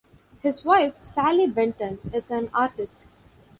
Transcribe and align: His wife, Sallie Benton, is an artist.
His 0.39 0.65
wife, 0.65 0.95
Sallie 1.03 1.45
Benton, 1.45 1.99
is 2.11 2.31
an 2.31 2.49
artist. 2.55 3.05